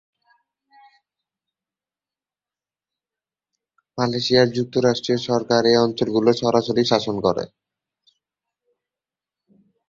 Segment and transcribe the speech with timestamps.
[3.97, 7.43] মালয়েশিয়ার যুক্তরাষ্ট্রীয় সরকার এ অঞ্চলগুলো সরাসরি শাসন করে।